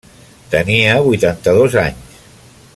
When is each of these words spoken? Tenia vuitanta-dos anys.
Tenia 0.53 0.95
vuitanta-dos 1.09 1.79
anys. 1.83 2.19